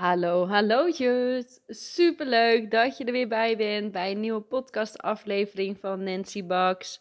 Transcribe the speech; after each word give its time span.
Hallo, 0.00 0.46
hallootjes. 0.46 1.60
Superleuk 1.68 2.70
dat 2.70 2.96
je 2.96 3.04
er 3.04 3.12
weer 3.12 3.28
bij 3.28 3.56
bent 3.56 3.92
bij 3.92 4.10
een 4.10 4.20
nieuwe 4.20 4.40
podcastaflevering 4.40 5.78
van 5.78 6.02
Nancy 6.02 6.44
Bucks. 6.44 7.00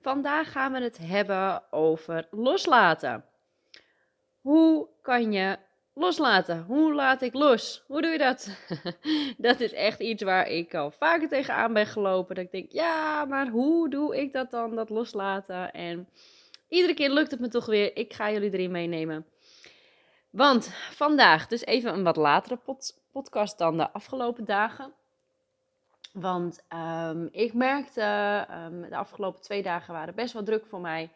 Vandaag 0.00 0.52
gaan 0.52 0.72
we 0.72 0.80
het 0.80 0.98
hebben 0.98 1.62
over 1.72 2.28
loslaten. 2.30 3.24
Hoe 4.40 4.88
kan 5.02 5.32
je 5.32 5.56
loslaten? 5.94 6.64
Hoe 6.66 6.94
laat 6.94 7.22
ik 7.22 7.34
los? 7.34 7.84
Hoe 7.86 8.02
doe 8.02 8.10
je 8.10 8.18
dat? 8.18 8.66
dat 9.48 9.60
is 9.60 9.72
echt 9.72 10.00
iets 10.00 10.22
waar 10.22 10.48
ik 10.48 10.74
al 10.74 10.90
vaker 10.90 11.28
tegenaan 11.28 11.72
ben 11.72 11.86
gelopen. 11.86 12.34
Dat 12.34 12.44
ik 12.44 12.52
denk, 12.52 12.72
ja, 12.72 13.24
maar 13.24 13.48
hoe 13.48 13.90
doe 13.90 14.20
ik 14.20 14.32
dat 14.32 14.50
dan, 14.50 14.74
dat 14.74 14.90
loslaten? 14.90 15.72
En 15.72 16.08
iedere 16.68 16.94
keer 16.94 17.10
lukt 17.10 17.30
het 17.30 17.40
me 17.40 17.48
toch 17.48 17.66
weer. 17.66 17.96
Ik 17.96 18.12
ga 18.12 18.30
jullie 18.32 18.52
erin 18.52 18.70
meenemen. 18.70 19.26
Want 20.32 20.70
vandaag, 20.90 21.46
dus 21.46 21.64
even 21.64 21.92
een 21.92 22.02
wat 22.02 22.16
latere 22.16 22.58
podcast 23.12 23.58
dan 23.58 23.76
de 23.76 23.90
afgelopen 23.90 24.44
dagen. 24.44 24.92
Want 26.12 26.64
um, 27.08 27.28
ik 27.32 27.54
merkte, 27.54 28.46
um, 28.50 28.88
de 28.88 28.96
afgelopen 28.96 29.42
twee 29.42 29.62
dagen 29.62 29.94
waren 29.94 30.14
best 30.14 30.32
wel 30.32 30.42
druk 30.42 30.66
voor 30.66 30.80
mij. 30.80 31.10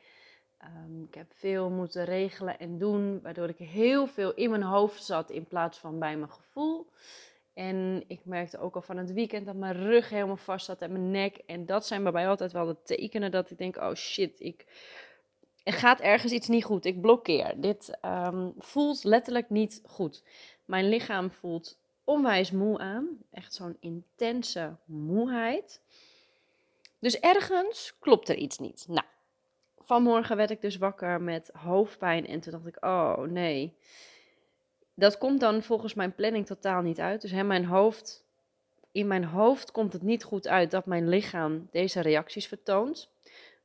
Um, 0.65 1.05
ik 1.09 1.15
heb 1.15 1.27
veel 1.35 1.71
moeten 1.71 2.05
regelen 2.05 2.59
en 2.59 2.79
doen, 2.79 3.21
waardoor 3.23 3.49
ik 3.49 3.59
heel 3.59 4.07
veel 4.07 4.35
in 4.35 4.51
mijn 4.51 4.63
hoofd 4.63 5.05
zat 5.05 5.31
in 5.31 5.47
plaats 5.47 5.79
van 5.79 5.99
bij 5.99 6.17
mijn 6.17 6.33
gevoel. 6.33 6.87
En 7.55 8.05
ik 8.07 8.21
merkte 8.25 8.59
ook 8.59 8.75
al 8.75 8.83
van 8.83 8.97
het 8.97 9.13
weekend 9.13 9.47
dat 9.47 9.55
mijn 9.55 9.77
rug 9.83 10.09
helemaal 10.09 10.37
vast 10.37 10.67
zat 10.67 10.81
en 10.81 10.93
mijn 10.93 11.11
nek. 11.11 11.37
En 11.37 11.67
dat 11.67 11.87
zijn 11.87 12.03
bij 12.03 12.13
mij 12.13 12.29
altijd 12.29 12.53
wel 12.53 12.67
de 12.67 12.83
tekenen 12.83 13.31
dat 13.31 13.51
ik 13.51 13.59
denk, 13.59 13.77
oh 13.77 13.95
shit, 13.95 14.41
ik 14.41 14.67
er 15.67 15.73
gaat 15.73 16.01
ergens 16.01 16.33
iets 16.33 16.49
niet 16.49 16.65
goed. 16.65 16.85
Ik 16.85 17.01
blokkeer. 17.01 17.55
Dit 17.57 17.99
um, 18.05 18.55
voelt 18.59 19.05
letterlijk 19.05 19.51
niet 19.51 19.83
goed. 19.87 20.23
Mijn 20.65 20.89
lichaam 20.89 21.31
voelt 21.31 21.79
onwijs 22.05 22.51
moe 22.51 22.79
aan. 22.79 23.09
Echt 23.31 23.55
zo'n 23.55 23.77
intense 23.81 24.77
moeheid. 24.85 25.81
Dus 26.99 27.21
ergens 27.21 27.97
klopt 27.99 28.29
er 28.29 28.37
iets 28.37 28.59
niet. 28.59 28.85
Nou, 28.89 29.07
vanmorgen 29.79 30.37
werd 30.37 30.51
ik 30.51 30.61
dus 30.61 30.77
wakker 30.77 31.21
met 31.21 31.51
hoofdpijn. 31.53 32.27
En 32.27 32.41
toen 32.41 32.53
dacht 32.53 32.67
ik, 32.67 32.85
oh 32.85 33.19
nee. 33.19 33.77
Dat 34.95 35.19
komt 35.19 35.41
dan 35.41 35.63
volgens 35.63 35.95
mijn 35.95 36.15
planning 36.15 36.47
totaal 36.47 36.83
niet 36.83 37.01
uit. 37.01 37.21
Dus 37.21 37.31
hè, 37.31 37.43
mijn 37.43 37.65
hoofd, 37.65 38.25
in 38.93 39.07
mijn 39.07 39.25
hoofd 39.25 39.71
komt 39.71 39.93
het 39.93 40.03
niet 40.03 40.25
goed 40.25 40.49
uit 40.49 40.71
dat 40.71 40.87
mijn 40.87 41.09
lichaam 41.09 41.69
deze 41.71 42.01
reacties 42.01 42.47
vertoont. 42.47 43.11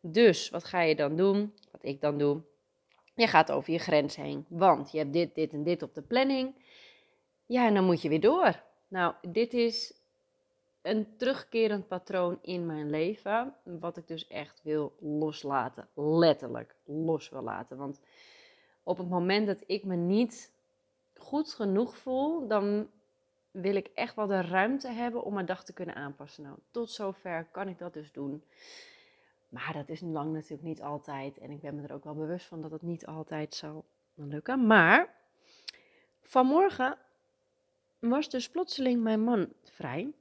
Dus 0.01 0.49
wat 0.49 0.63
ga 0.63 0.81
je 0.81 0.95
dan 0.95 1.15
doen? 1.15 1.53
Wat 1.71 1.83
ik 1.83 2.01
dan 2.01 2.17
doe. 2.17 2.41
Je 3.15 3.27
gaat 3.27 3.51
over 3.51 3.73
je 3.73 3.79
grens 3.79 4.15
heen. 4.15 4.45
Want 4.49 4.91
je 4.91 4.97
hebt 4.97 5.13
dit, 5.13 5.35
dit 5.35 5.53
en 5.53 5.63
dit 5.63 5.83
op 5.83 5.93
de 5.93 6.01
planning. 6.01 6.55
Ja, 7.45 7.67
en 7.67 7.73
dan 7.73 7.85
moet 7.85 8.01
je 8.01 8.09
weer 8.09 8.21
door. 8.21 8.63
Nou, 8.87 9.13
dit 9.21 9.53
is 9.53 9.93
een 10.81 11.17
terugkerend 11.17 11.87
patroon 11.87 12.39
in 12.41 12.65
mijn 12.65 12.89
leven. 12.89 13.53
Wat 13.63 13.97
ik 13.97 14.07
dus 14.07 14.27
echt 14.27 14.61
wil 14.63 14.95
loslaten. 14.99 15.87
Letterlijk 15.95 16.75
los 16.85 17.29
wil 17.29 17.43
laten. 17.43 17.77
Want 17.77 18.01
op 18.83 18.97
het 18.97 19.09
moment 19.09 19.47
dat 19.47 19.63
ik 19.65 19.83
me 19.83 19.95
niet 19.95 20.53
goed 21.17 21.53
genoeg 21.53 21.97
voel, 21.97 22.47
dan 22.47 22.89
wil 23.51 23.75
ik 23.75 23.87
echt 23.93 24.15
wel 24.15 24.27
de 24.27 24.41
ruimte 24.41 24.87
hebben 24.87 25.23
om 25.23 25.33
mijn 25.33 25.45
dag 25.45 25.63
te 25.63 25.73
kunnen 25.73 25.95
aanpassen. 25.95 26.43
Nou, 26.43 26.57
tot 26.71 26.91
zover 26.91 27.47
kan 27.51 27.67
ik 27.67 27.77
dat 27.77 27.93
dus 27.93 28.11
doen. 28.11 28.43
Maar 29.51 29.73
dat 29.73 29.89
is 29.89 30.01
lang 30.01 30.33
natuurlijk 30.33 30.63
niet 30.63 30.81
altijd. 30.81 31.37
En 31.37 31.51
ik 31.51 31.61
ben 31.61 31.75
me 31.75 31.87
er 31.87 31.93
ook 31.93 32.03
wel 32.03 32.15
bewust 32.15 32.45
van 32.45 32.61
dat 32.61 32.71
het 32.71 32.81
niet 32.81 33.05
altijd 33.05 33.55
zal 33.55 33.85
lukken. 34.13 34.67
Maar 34.67 35.13
vanmorgen 36.21 36.97
was 37.99 38.29
dus 38.29 38.49
plotseling 38.49 39.01
mijn 39.01 39.23
man 39.23 39.53
vrij. 39.63 40.11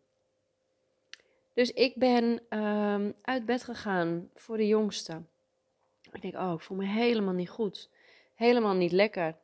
Dus 1.55 1.73
ik 1.73 1.95
ben 1.97 2.41
ehm, 2.48 3.12
uit 3.23 3.45
bed 3.47 3.62
gegaan 3.62 4.30
voor 4.35 4.57
de 4.57 4.67
jongste. 4.67 5.23
Ik 6.12 6.23
denk, 6.23 6.35
oh, 6.35 6.52
ik 6.52 6.61
voel 6.61 6.77
me 6.77 6.86
helemaal 6.86 7.35
niet 7.35 7.51
goed. 7.51 7.91
Helemaal 8.35 8.74
niet 8.74 8.92
lekker. 8.92 9.36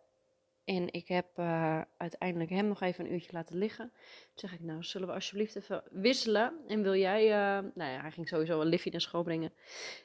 En 0.67 0.93
ik 0.93 1.09
heb 1.09 1.27
uh, 1.39 1.81
uiteindelijk 1.97 2.51
hem 2.51 2.67
nog 2.67 2.81
even 2.81 3.05
een 3.05 3.13
uurtje 3.13 3.33
laten 3.33 3.57
liggen. 3.57 3.93
Toen 4.35 4.49
zeg 4.49 4.53
ik, 4.53 4.61
nou, 4.61 4.83
zullen 4.83 5.09
we 5.09 5.15
alsjeblieft 5.15 5.57
even 5.57 5.83
wisselen? 5.91 6.55
En 6.67 6.83
wil 6.83 6.95
jij, 6.95 7.25
uh, 7.25 7.71
nou 7.75 7.91
ja, 7.91 8.01
hij 8.01 8.11
ging 8.11 8.29
sowieso 8.29 8.61
een 8.61 8.67
liftje 8.67 8.91
naar 8.91 9.01
school 9.01 9.23
brengen. 9.23 9.53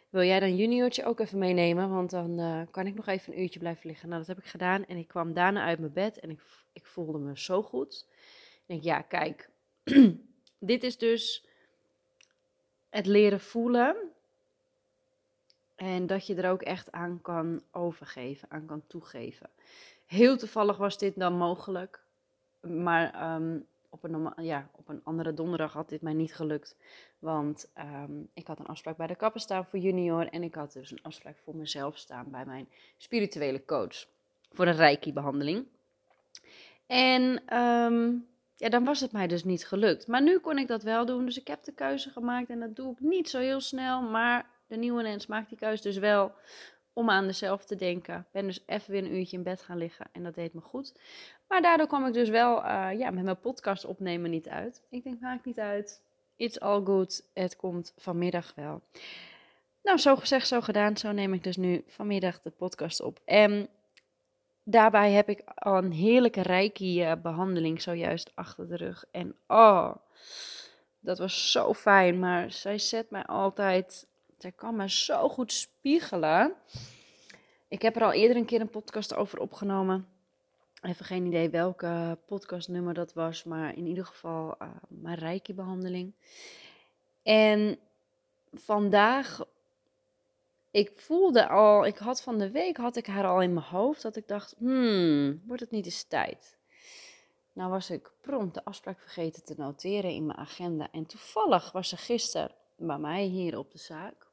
Wil 0.09 0.23
jij 0.23 0.39
dan 0.39 0.55
juniortje 0.55 1.05
ook 1.05 1.19
even 1.19 1.37
meenemen? 1.37 1.89
Want 1.89 2.09
dan 2.09 2.39
uh, 2.39 2.61
kan 2.71 2.87
ik 2.87 2.95
nog 2.95 3.07
even 3.07 3.33
een 3.33 3.41
uurtje 3.41 3.59
blijven 3.59 3.87
liggen. 3.87 4.07
Nou, 4.07 4.19
dat 4.19 4.27
heb 4.27 4.37
ik 4.37 4.49
gedaan. 4.49 4.85
En 4.85 4.97
ik 4.97 5.07
kwam 5.07 5.33
daarna 5.33 5.63
uit 5.63 5.79
mijn 5.79 5.93
bed 5.93 6.19
en 6.19 6.29
ik, 6.29 6.39
ik 6.73 6.85
voelde 6.85 7.19
me 7.19 7.39
zo 7.39 7.63
goed. 7.63 8.07
Ik 8.53 8.63
denk, 8.65 8.83
ja, 8.83 9.01
kijk, 9.01 9.49
dit 10.59 10.83
is 10.83 10.97
dus 10.97 11.45
het 12.89 13.05
leren 13.05 13.41
voelen. 13.41 13.95
En 15.75 16.07
dat 16.07 16.27
je 16.27 16.35
er 16.35 16.49
ook 16.49 16.61
echt 16.61 16.91
aan 16.91 17.21
kan 17.21 17.63
overgeven, 17.71 18.51
aan 18.51 18.65
kan 18.65 18.83
toegeven. 18.87 19.49
Heel 20.11 20.37
toevallig 20.37 20.77
was 20.77 20.97
dit 20.97 21.19
dan 21.19 21.33
mogelijk. 21.33 21.99
Maar 22.61 23.33
um, 23.35 23.65
op, 23.89 24.03
een, 24.03 24.33
ja, 24.37 24.69
op 24.75 24.89
een 24.89 25.01
andere 25.03 25.33
donderdag 25.33 25.73
had 25.73 25.89
dit 25.89 26.01
mij 26.01 26.13
niet 26.13 26.35
gelukt. 26.35 26.75
Want 27.19 27.71
um, 27.77 28.29
ik 28.33 28.47
had 28.47 28.59
een 28.59 28.65
afspraak 28.65 28.97
bij 28.97 29.07
de 29.07 29.15
kapper 29.15 29.41
staan 29.41 29.65
voor 29.65 29.79
junior. 29.79 30.27
En 30.27 30.43
ik 30.43 30.55
had 30.55 30.73
dus 30.73 30.91
een 30.91 31.01
afspraak 31.01 31.37
voor 31.43 31.55
mezelf 31.55 31.97
staan 31.97 32.31
bij 32.31 32.45
mijn 32.45 32.69
spirituele 32.97 33.65
coach. 33.65 34.05
Voor 34.51 34.67
een 34.67 34.75
reiki-behandeling. 34.75 35.65
En 36.87 37.55
um, 37.57 38.27
ja, 38.55 38.69
dan 38.69 38.83
was 38.83 38.99
het 38.99 39.11
mij 39.11 39.27
dus 39.27 39.43
niet 39.43 39.67
gelukt. 39.67 40.07
Maar 40.07 40.21
nu 40.21 40.39
kon 40.39 40.57
ik 40.57 40.67
dat 40.67 40.83
wel 40.83 41.05
doen. 41.05 41.25
Dus 41.25 41.39
ik 41.39 41.47
heb 41.47 41.63
de 41.63 41.73
keuze 41.73 42.09
gemaakt. 42.09 42.49
En 42.49 42.59
dat 42.59 42.75
doe 42.75 42.91
ik 42.91 42.99
niet 42.99 43.29
zo 43.29 43.39
heel 43.39 43.61
snel. 43.61 44.01
Maar 44.01 44.49
de 44.67 44.75
nieuwe 44.77 45.01
mens 45.01 45.27
maakt 45.27 45.49
die 45.49 45.57
keuze 45.57 45.83
dus 45.83 45.97
wel 45.97 46.31
om 46.93 47.09
aan 47.09 47.25
mezelf 47.25 47.65
te 47.65 47.75
denken. 47.75 48.17
Ik 48.17 48.31
ben 48.31 48.45
dus 48.45 48.63
even 48.65 48.91
weer 48.91 49.03
een 49.03 49.15
uurtje 49.15 49.37
in 49.37 49.43
bed 49.43 49.61
gaan 49.61 49.77
liggen 49.77 50.05
en 50.11 50.23
dat 50.23 50.35
deed 50.35 50.53
me 50.53 50.61
goed. 50.61 50.93
Maar 51.47 51.61
daardoor 51.61 51.87
kwam 51.87 52.05
ik 52.05 52.13
dus 52.13 52.29
wel 52.29 52.57
uh, 52.57 52.89
ja, 52.97 53.09
met 53.09 53.23
mijn 53.23 53.39
podcast 53.39 53.85
opnemen 53.85 54.29
niet 54.29 54.47
uit. 54.47 54.81
Ik 54.89 55.03
denk, 55.03 55.19
maakt 55.19 55.45
niet 55.45 55.59
uit. 55.59 56.01
It's 56.35 56.59
all 56.59 56.81
good. 56.83 57.23
Het 57.33 57.55
komt 57.55 57.93
vanmiddag 57.97 58.53
wel. 58.55 58.81
Nou, 59.83 59.97
zo 59.97 60.15
gezegd, 60.15 60.47
zo 60.47 60.61
gedaan. 60.61 60.97
Zo 60.97 61.11
neem 61.11 61.33
ik 61.33 61.43
dus 61.43 61.57
nu 61.57 61.83
vanmiddag 61.87 62.41
de 62.41 62.49
podcast 62.49 63.01
op. 63.01 63.19
En 63.25 63.69
daarbij 64.63 65.11
heb 65.11 65.29
ik 65.29 65.41
al 65.55 65.77
een 65.77 65.91
heerlijke 65.91 66.41
reiki-behandeling 66.41 67.81
zojuist 67.81 68.31
achter 68.35 68.67
de 68.67 68.75
rug. 68.75 69.05
En 69.11 69.35
oh, 69.47 69.95
dat 70.99 71.17
was 71.17 71.51
zo 71.51 71.73
fijn. 71.73 72.19
Maar 72.19 72.51
zij 72.51 72.77
zet 72.77 73.09
mij 73.09 73.25
altijd 73.25 74.07
zij 74.41 74.51
kan 74.51 74.75
me 74.75 74.89
zo 74.89 75.29
goed 75.29 75.53
spiegelen. 75.53 76.53
Ik 77.67 77.81
heb 77.81 77.95
er 77.95 78.03
al 78.03 78.11
eerder 78.11 78.37
een 78.37 78.45
keer 78.45 78.61
een 78.61 78.69
podcast 78.69 79.15
over 79.15 79.39
opgenomen. 79.39 80.07
Even 80.81 81.05
geen 81.05 81.25
idee 81.25 81.49
welke 81.49 82.17
podcastnummer 82.25 82.93
dat 82.93 83.13
was, 83.13 83.43
maar 83.43 83.77
in 83.77 83.85
ieder 83.85 84.05
geval 84.05 84.55
uh, 84.61 84.67
mijn 84.87 85.17
reiki-behandeling. 85.17 86.13
En 87.23 87.79
vandaag, 88.53 89.45
ik 90.71 90.91
voelde 90.95 91.47
al, 91.47 91.85
ik 91.85 91.97
had 91.97 92.21
van 92.21 92.37
de 92.37 92.51
week, 92.51 92.77
had 92.77 92.95
ik 92.95 93.05
haar 93.05 93.25
al 93.25 93.41
in 93.41 93.53
mijn 93.53 93.65
hoofd, 93.65 94.01
dat 94.01 94.15
ik 94.15 94.27
dacht, 94.27 94.55
hmm, 94.57 95.41
wordt 95.45 95.61
het 95.61 95.71
niet 95.71 95.85
eens 95.85 96.03
tijd? 96.03 96.57
Nou 97.53 97.69
was 97.69 97.89
ik 97.89 98.11
prompt 98.21 98.53
de 98.53 98.65
afspraak 98.65 98.99
vergeten 98.99 99.43
te 99.43 99.53
noteren 99.57 100.11
in 100.11 100.25
mijn 100.25 100.37
agenda. 100.37 100.87
En 100.91 101.05
toevallig 101.05 101.71
was 101.71 101.89
ze 101.89 101.97
gisteren 101.97 102.51
bij 102.75 102.97
mij 102.97 103.23
hier 103.23 103.57
op 103.57 103.71
de 103.71 103.77
zaak. 103.77 104.29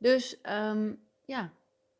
Dus 0.00 0.36
um, 0.42 1.00
ja, 1.24 1.52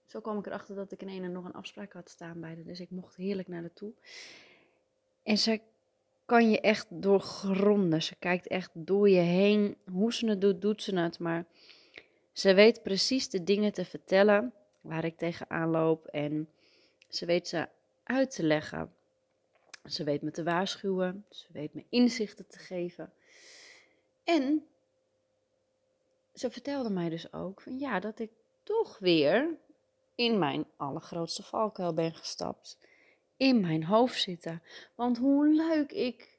zo 0.06 0.20
kwam 0.20 0.38
ik 0.38 0.46
erachter 0.46 0.74
dat 0.74 0.92
ik 0.92 1.02
in 1.02 1.08
ene 1.08 1.28
nog 1.28 1.44
een 1.44 1.52
afspraak 1.52 1.92
had 1.92 2.10
staan 2.10 2.40
bij 2.40 2.54
de. 2.54 2.62
Dus 2.62 2.80
ik 2.80 2.90
mocht 2.90 3.16
heerlijk 3.16 3.48
naar 3.48 3.62
de 3.62 3.72
toe. 3.72 3.92
En 5.22 5.38
ze 5.38 5.60
kan 6.24 6.50
je 6.50 6.60
echt 6.60 6.86
doorgronden. 6.88 8.02
Ze 8.02 8.16
kijkt 8.16 8.46
echt 8.46 8.70
door 8.74 9.08
je 9.08 9.20
heen. 9.20 9.76
Hoe 9.90 10.12
ze 10.12 10.28
het 10.28 10.40
doet, 10.40 10.60
doet 10.60 10.82
ze 10.82 10.98
het. 10.98 11.18
Maar 11.18 11.46
ze 12.32 12.54
weet 12.54 12.82
precies 12.82 13.28
de 13.28 13.44
dingen 13.44 13.72
te 13.72 13.84
vertellen 13.84 14.52
waar 14.80 15.04
ik 15.04 15.16
tegenaan 15.16 15.70
loop. 15.70 16.06
En 16.06 16.48
ze 17.08 17.26
weet 17.26 17.48
ze 17.48 17.68
uit 18.02 18.30
te 18.30 18.42
leggen. 18.42 18.92
Ze 19.84 20.04
weet 20.04 20.22
me 20.22 20.30
te 20.30 20.42
waarschuwen. 20.42 21.24
Ze 21.30 21.46
weet 21.52 21.74
me 21.74 21.84
inzichten 21.88 22.46
te 22.46 22.58
geven. 22.58 23.12
En 24.24 24.66
ze 26.34 26.50
vertelde 26.50 26.90
mij 26.90 27.08
dus 27.08 27.32
ook 27.32 27.60
van 27.60 27.78
ja, 27.78 28.00
dat 28.00 28.18
ik 28.18 28.30
toch 28.62 28.98
weer 28.98 29.56
in 30.14 30.38
mijn 30.38 30.64
allergrootste 30.76 31.42
valkuil 31.42 31.94
ben 31.94 32.14
gestapt. 32.14 32.78
In 33.36 33.60
mijn 33.60 33.84
hoofd 33.84 34.20
zitten. 34.20 34.62
Want 34.94 35.18
hoe 35.18 35.46
leuk 35.46 35.92
ik 35.92 36.38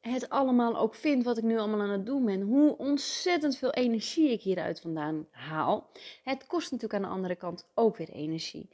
het 0.00 0.28
allemaal 0.28 0.76
ook 0.76 0.94
vind 0.94 1.24
wat 1.24 1.38
ik 1.38 1.44
nu 1.44 1.58
allemaal 1.58 1.80
aan 1.80 1.90
het 1.90 2.06
doen 2.06 2.24
ben. 2.24 2.40
Hoe 2.40 2.76
ontzettend 2.76 3.56
veel 3.56 3.70
energie 3.70 4.30
ik 4.30 4.42
hieruit 4.42 4.80
vandaan 4.80 5.26
haal. 5.30 5.90
Het 6.24 6.46
kost 6.46 6.70
natuurlijk 6.70 7.02
aan 7.02 7.10
de 7.10 7.16
andere 7.16 7.36
kant 7.36 7.66
ook 7.74 7.96
weer 7.96 8.10
energie. 8.10 8.68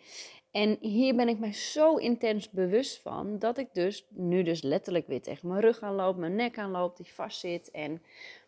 En 0.50 0.76
hier 0.81 1.14
ben 1.14 1.28
ik 1.28 1.38
mij 1.38 1.52
zo 1.52 1.96
intens 1.96 2.50
bewust 2.50 3.00
van 3.00 3.38
dat 3.38 3.58
ik 3.58 3.69
dus 3.72 4.06
nu 4.08 4.43
dus 4.43 4.62
letterlijk 4.62 5.06
weer 5.06 5.22
tegen 5.22 5.49
mijn 5.49 5.61
rug 5.61 5.81
aanloop, 5.81 6.16
mijn 6.16 6.34
nek 6.34 6.58
aanloop, 6.58 6.96
die 6.96 7.12
vast 7.12 7.40
zit. 7.40 7.70
En 7.70 8.02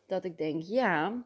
dat 0.06 0.24
ik 0.24 0.38
denk, 0.38 0.62
ja, 0.62 1.24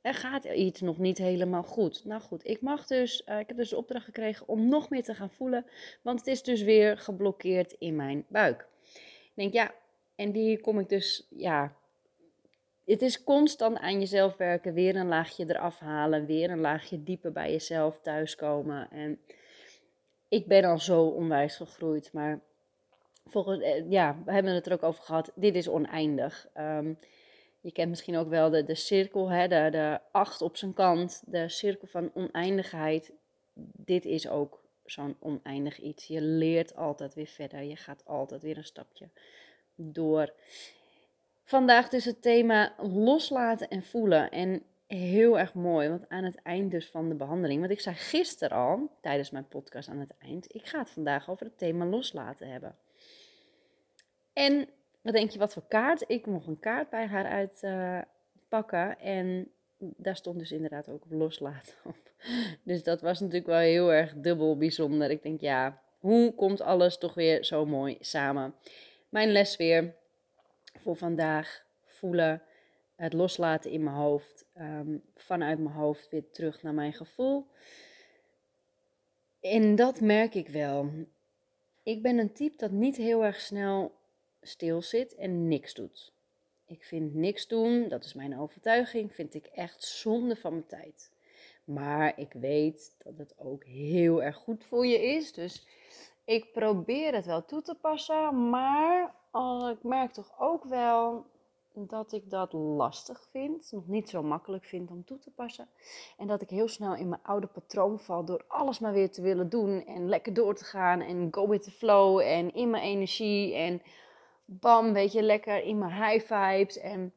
er 0.00 0.14
gaat 0.14 0.44
iets 0.44 0.80
nog 0.80 0.98
niet 0.98 1.18
helemaal 1.18 1.62
goed. 1.62 2.04
Nou 2.04 2.20
goed, 2.20 2.46
ik 2.46 2.60
mag 2.60 2.86
dus, 2.86 3.22
uh, 3.26 3.38
ik 3.38 3.48
heb 3.48 3.56
dus 3.56 3.68
de 3.68 3.76
opdracht 3.76 4.04
gekregen 4.04 4.48
om 4.48 4.68
nog 4.68 4.90
meer 4.90 5.02
te 5.02 5.14
gaan 5.14 5.30
voelen, 5.30 5.66
want 6.02 6.18
het 6.18 6.28
is 6.28 6.42
dus 6.42 6.62
weer 6.62 6.98
geblokkeerd 6.98 7.72
in 7.72 7.96
mijn 7.96 8.24
buik. 8.28 8.68
Ik 8.94 9.32
denk, 9.34 9.52
ja, 9.52 9.74
en 10.14 10.32
die 10.32 10.60
kom 10.60 10.78
ik 10.78 10.88
dus, 10.88 11.26
ja, 11.30 11.74
het 12.84 13.02
is 13.02 13.24
constant 13.24 13.78
aan 13.78 13.98
jezelf 13.98 14.36
werken, 14.36 14.74
weer 14.74 14.96
een 14.96 15.08
laagje 15.08 15.44
eraf 15.48 15.78
halen, 15.78 16.26
weer 16.26 16.50
een 16.50 16.60
laagje 16.60 17.02
dieper 17.02 17.32
bij 17.32 17.50
jezelf 17.50 18.00
thuiskomen. 18.00 18.90
En 18.90 19.20
ik 20.28 20.46
ben 20.46 20.64
al 20.64 20.78
zo 20.78 21.02
onwijs 21.02 21.56
gegroeid, 21.56 22.12
maar 22.12 22.40
volgens, 23.26 23.62
eh, 23.62 23.90
ja, 23.90 24.16
we 24.24 24.32
hebben 24.32 24.54
het 24.54 24.66
er 24.66 24.72
ook 24.72 24.82
over 24.82 25.02
gehad, 25.02 25.32
dit 25.34 25.54
is 25.54 25.68
oneindig. 25.68 26.48
Um, 26.58 26.98
je 27.60 27.72
kent 27.72 27.88
misschien 27.88 28.16
ook 28.16 28.28
wel 28.28 28.50
de, 28.50 28.64
de 28.64 28.74
cirkel, 28.74 29.30
hè, 29.30 29.48
de, 29.48 29.68
de 29.70 30.00
acht 30.10 30.42
op 30.42 30.56
zijn 30.56 30.72
kant, 30.72 31.22
de 31.26 31.48
cirkel 31.48 31.88
van 31.88 32.10
oneindigheid. 32.14 33.12
Dit 33.76 34.04
is 34.04 34.28
ook 34.28 34.62
zo'n 34.84 35.16
oneindig 35.18 35.80
iets. 35.80 36.06
Je 36.06 36.20
leert 36.20 36.76
altijd 36.76 37.14
weer 37.14 37.26
verder, 37.26 37.62
je 37.62 37.76
gaat 37.76 38.04
altijd 38.04 38.42
weer 38.42 38.56
een 38.56 38.64
stapje 38.64 39.08
door. 39.74 40.32
Vandaag 41.44 41.88
dus 41.88 42.04
het 42.04 42.22
thema 42.22 42.74
loslaten 42.78 43.68
en 43.68 43.82
voelen. 43.82 44.30
En 44.30 44.62
heel 44.86 45.38
erg 45.38 45.54
mooi, 45.54 45.88
want 45.88 46.08
aan 46.08 46.24
het 46.24 46.42
eind 46.42 46.70
dus 46.70 46.86
van 46.86 47.08
de 47.08 47.14
behandeling, 47.14 47.60
want 47.60 47.72
ik 47.72 47.80
zei 47.80 47.96
gisteren 47.96 48.56
al, 48.56 48.90
tijdens 49.00 49.30
mijn 49.30 49.48
podcast 49.48 49.88
aan 49.88 49.98
het 49.98 50.14
eind, 50.18 50.54
ik 50.54 50.66
ga 50.66 50.78
het 50.78 50.90
vandaag 50.90 51.30
over 51.30 51.46
het 51.46 51.58
thema 51.58 51.86
loslaten 51.86 52.48
hebben. 52.48 52.76
En 54.32 54.68
wat 55.00 55.12
denk 55.12 55.30
je, 55.30 55.38
wat 55.38 55.52
voor 55.52 55.66
kaart? 55.68 56.04
Ik 56.06 56.26
mocht 56.26 56.46
een 56.46 56.58
kaart 56.58 56.90
bij 56.90 57.06
haar 57.06 57.24
uitpakken 57.24 58.98
en 58.98 59.50
daar 59.78 60.16
stond 60.16 60.38
dus 60.38 60.52
inderdaad 60.52 60.88
ook 60.88 61.04
loslaten 61.08 61.74
op. 61.84 62.10
Dus 62.62 62.82
dat 62.82 63.00
was 63.00 63.20
natuurlijk 63.20 63.46
wel 63.46 63.58
heel 63.58 63.92
erg 63.92 64.14
dubbel 64.14 64.56
bijzonder. 64.56 65.10
Ik 65.10 65.22
denk, 65.22 65.40
ja, 65.40 65.82
hoe 65.98 66.34
komt 66.34 66.60
alles 66.60 66.98
toch 66.98 67.14
weer 67.14 67.44
zo 67.44 67.66
mooi 67.66 67.96
samen? 68.00 68.54
Mijn 69.08 69.32
les 69.32 69.56
weer 69.56 69.94
voor 70.78 70.96
vandaag, 70.96 71.64
voelen, 71.84 72.42
het 72.96 73.12
loslaten 73.12 73.70
in 73.70 73.82
mijn 73.82 73.96
hoofd, 73.96 74.44
um, 74.58 75.02
vanuit 75.14 75.58
mijn 75.58 75.74
hoofd 75.74 76.08
weer 76.08 76.30
terug 76.30 76.62
naar 76.62 76.74
mijn 76.74 76.92
gevoel. 76.92 77.46
En 79.40 79.74
dat 79.74 80.00
merk 80.00 80.34
ik 80.34 80.48
wel. 80.48 80.90
Ik 81.82 82.02
ben 82.02 82.18
een 82.18 82.32
type 82.32 82.56
dat 82.56 82.70
niet 82.70 82.96
heel 82.96 83.24
erg 83.24 83.40
snel 83.40 83.99
stil 84.40 84.82
zit 84.82 85.14
en 85.14 85.48
niks 85.48 85.74
doet. 85.74 86.12
Ik 86.66 86.84
vind 86.84 87.14
niks 87.14 87.48
doen, 87.48 87.88
dat 87.88 88.04
is 88.04 88.14
mijn 88.14 88.38
overtuiging, 88.38 89.14
vind 89.14 89.34
ik 89.34 89.46
echt 89.46 89.84
zonde 89.84 90.36
van 90.36 90.52
mijn 90.52 90.66
tijd. 90.66 91.12
Maar 91.64 92.18
ik 92.18 92.32
weet 92.32 92.96
dat 93.04 93.18
het 93.18 93.34
ook 93.38 93.64
heel 93.64 94.22
erg 94.22 94.36
goed 94.36 94.64
voor 94.64 94.86
je 94.86 95.02
is. 95.02 95.32
Dus 95.32 95.66
ik 96.24 96.52
probeer 96.52 97.14
het 97.14 97.26
wel 97.26 97.44
toe 97.44 97.62
te 97.62 97.74
passen. 97.74 98.50
Maar 98.50 99.14
ik 99.70 99.82
merk 99.82 100.12
toch 100.12 100.32
ook 100.38 100.64
wel 100.64 101.26
dat 101.72 102.12
ik 102.12 102.30
dat 102.30 102.52
lastig 102.52 103.28
vind. 103.30 103.72
Nog 103.72 103.88
niet 103.88 104.08
zo 104.08 104.22
makkelijk 104.22 104.64
vind 104.64 104.90
om 104.90 105.04
toe 105.04 105.18
te 105.18 105.30
passen. 105.30 105.68
En 106.16 106.26
dat 106.26 106.42
ik 106.42 106.50
heel 106.50 106.68
snel 106.68 106.94
in 106.94 107.08
mijn 107.08 107.22
oude 107.22 107.46
patroon 107.46 108.00
val 108.00 108.24
door 108.24 108.44
alles 108.48 108.78
maar 108.78 108.92
weer 108.92 109.10
te 109.10 109.22
willen 109.22 109.48
doen. 109.48 109.84
En 109.86 110.08
lekker 110.08 110.34
door 110.34 110.54
te 110.54 110.64
gaan. 110.64 111.00
En 111.00 111.28
go 111.30 111.48
with 111.48 111.62
the 111.62 111.70
flow. 111.70 112.18
En 112.18 112.54
in 112.54 112.70
mijn 112.70 112.84
energie. 112.84 113.54
En 113.54 113.82
bam, 114.50 114.92
weet 114.92 115.12
je, 115.12 115.22
lekker 115.22 115.62
in 115.62 115.78
mijn 115.78 116.04
high 116.04 116.26
vibes. 116.26 116.78
En 116.78 117.12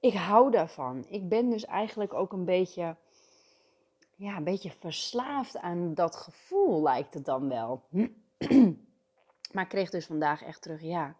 ik 0.00 0.14
hou 0.14 0.50
daarvan. 0.50 1.04
Ik 1.08 1.28
ben 1.28 1.50
dus 1.50 1.64
eigenlijk 1.64 2.14
ook 2.14 2.32
een 2.32 2.44
beetje, 2.44 2.96
ja, 4.16 4.36
een 4.36 4.44
beetje 4.44 4.70
verslaafd 4.70 5.58
aan 5.58 5.94
dat 5.94 6.16
gevoel, 6.16 6.82
lijkt 6.82 7.14
het 7.14 7.24
dan 7.24 7.48
wel. 7.48 7.82
maar 9.52 9.62
ik 9.62 9.68
kreeg 9.68 9.90
dus 9.90 10.06
vandaag 10.06 10.42
echt 10.42 10.62
terug, 10.62 10.82
ja, 10.82 11.16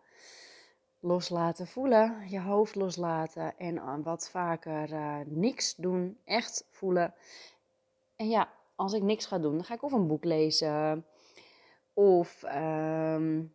loslaten 1.00 1.67
voelen, 1.67 2.29
je 2.29 2.40
hoofd 2.40 2.75
loslaten 2.75 3.58
en 3.58 4.02
wat 4.02 4.31
vaker 4.31 4.93
uh, 4.93 5.17
niks 5.25 5.75
doen, 5.75 6.19
echt 6.25 6.67
voelen. 6.70 7.14
En 8.17 8.29
ja, 8.29 8.49
als 8.75 8.93
ik 8.93 9.02
niks 9.02 9.26
ga 9.26 9.38
doen, 9.38 9.55
dan 9.55 9.64
ga 9.64 9.75
ik 9.75 9.82
of 9.82 9.93
een 9.93 10.06
boek 10.06 10.25
lezen 10.25 11.05
of 11.93 12.43
um, 12.43 13.55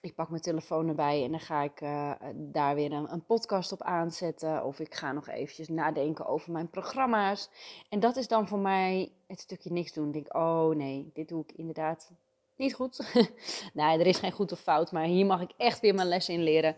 ik 0.00 0.14
pak 0.14 0.28
mijn 0.28 0.42
telefoon 0.42 0.88
erbij 0.88 1.24
en 1.24 1.30
dan 1.30 1.40
ga 1.40 1.62
ik 1.62 1.80
uh, 1.80 2.12
daar 2.34 2.74
weer 2.74 2.92
een, 2.92 3.12
een, 3.12 3.24
podcast 3.24 3.72
op 3.72 3.82
aanzetten. 3.82 4.64
Of 4.64 4.80
ik 4.80 4.94
ga 4.94 5.12
nog 5.12 5.28
eventjes 5.28 5.68
nadenken 5.68 6.26
over 6.26 6.52
mijn 6.52 6.70
programma's. 6.70 7.50
En 7.88 8.00
dat 8.00 8.16
is 8.16 8.28
dan 8.28 8.48
voor 8.48 8.58
mij 8.58 9.12
het 9.26 9.40
stukje 9.40 9.72
niks 9.72 9.92
doen. 9.92 10.06
Ik 10.06 10.12
denk, 10.12 10.34
oh 10.34 10.74
nee, 10.74 11.10
dit 11.14 11.28
doe 11.28 11.42
ik 11.46 11.52
inderdaad 11.56 12.10
niet 12.56 12.74
goed. 12.74 13.12
nee, 13.74 13.98
er 13.98 14.06
is 14.06 14.18
geen 14.18 14.32
goed 14.32 14.52
of 14.52 14.60
fout, 14.60 14.92
maar 14.92 15.04
hier 15.04 15.26
mag 15.26 15.40
ik 15.40 15.52
echt 15.56 15.80
weer 15.80 15.94
mijn 15.94 16.08
les 16.08 16.28
in 16.28 16.42
leren. 16.42 16.76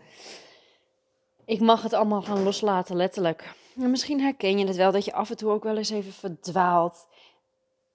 Ik 1.45 1.59
mag 1.59 1.81
het 1.83 1.93
allemaal 1.93 2.21
gaan 2.21 2.43
loslaten, 2.43 2.95
letterlijk. 2.95 3.53
En 3.75 3.91
misschien 3.91 4.19
herken 4.19 4.57
je 4.57 4.67
het 4.67 4.75
wel, 4.75 4.91
dat 4.91 5.05
je 5.05 5.13
af 5.13 5.29
en 5.29 5.37
toe 5.37 5.51
ook 5.51 5.63
wel 5.63 5.77
eens 5.77 5.89
even 5.89 6.13
verdwaalt 6.13 7.07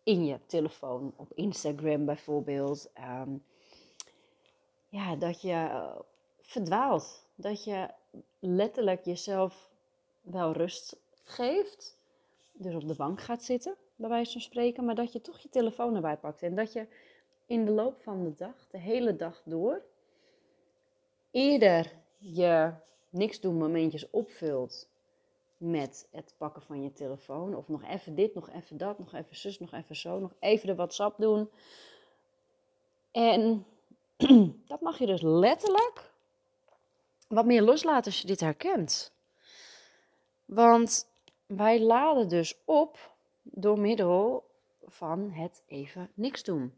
in 0.03 0.25
je 0.25 0.39
telefoon. 0.47 1.13
Op 1.17 1.33
Instagram 1.35 2.05
bijvoorbeeld. 2.05 2.91
Um, 3.23 3.43
ja, 4.89 5.17
dat 5.17 5.41
je 5.41 5.53
uh, 5.53 5.99
verdwaalt. 6.41 7.25
Dat 7.35 7.65
je 7.65 7.91
letterlijk 8.39 9.05
jezelf 9.05 9.71
wel 10.21 10.53
rust 10.53 10.97
geeft. 11.25 11.97
Dus 12.53 12.75
op 12.75 12.89
de 12.89 12.95
bank 12.95 13.21
gaat 13.21 13.43
zitten, 13.45 13.77
bij 13.97 14.09
wijze 14.09 14.33
van 14.33 14.41
spreken. 14.41 14.85
Maar 14.85 14.95
dat 14.95 15.13
je 15.13 15.21
toch 15.21 15.39
je 15.39 15.49
telefoon 15.49 15.95
erbij 15.95 16.17
pakt. 16.17 16.43
En 16.43 16.55
dat 16.55 16.73
je 16.73 16.87
in 17.47 17.65
de 17.65 17.71
loop 17.71 18.03
van 18.03 18.25
de 18.25 18.35
dag, 18.35 18.67
de 18.71 18.79
hele 18.79 19.17
dag 19.17 19.43
door, 19.45 19.83
eerder 21.31 21.93
je 22.19 22.73
niks 23.11 23.41
doen 23.41 23.59
momentjes 23.59 24.11
opvult 24.11 24.89
met 25.57 26.09
het 26.11 26.35
pakken 26.37 26.63
van 26.63 26.83
je 26.83 26.93
telefoon. 26.93 27.55
Of 27.55 27.69
nog 27.69 27.85
even 27.85 28.15
dit, 28.15 28.35
nog 28.35 28.51
even 28.51 28.77
dat, 28.77 28.99
nog 28.99 29.15
even 29.15 29.37
zus, 29.37 29.59
nog 29.59 29.73
even 29.73 29.97
zo. 29.97 30.19
Nog 30.19 30.35
even 30.39 30.67
de 30.67 30.75
WhatsApp 30.75 31.19
doen. 31.19 31.51
En 33.11 33.67
dat 34.67 34.81
mag 34.81 34.99
je 34.99 35.07
dus 35.07 35.23
letterlijk 35.23 36.11
wat 37.29 37.45
meer 37.45 37.63
loslaten 37.63 38.05
als 38.05 38.21
je 38.21 38.27
dit 38.27 38.41
herkent. 38.41 39.13
Want 40.45 41.09
wij 41.47 41.81
laden 41.81 42.29
dus 42.29 42.59
op 42.65 43.15
door 43.43 43.79
middel 43.79 44.51
van 44.85 45.31
het 45.31 45.63
even 45.67 46.11
niks 46.15 46.43
doen. 46.43 46.75